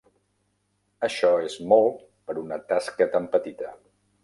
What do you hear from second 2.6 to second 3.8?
tasca tan petita.